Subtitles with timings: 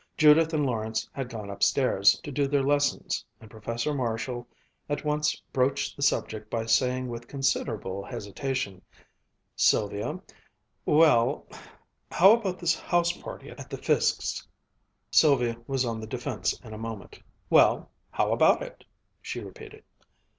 [0.17, 4.47] Judith and Lawrence had gone upstairs to do their lessons, and Professor Marshall
[4.89, 8.81] at once broached the subject by saying with considerable hesitation,
[9.55, 10.19] "Sylvia
[10.87, 11.45] well
[12.11, 14.47] how about this house party at the Fiskes'?"
[15.11, 17.21] Sylvia was on the defense in a moment.
[17.51, 18.83] "Well, how about it?"
[19.21, 19.83] she repeated.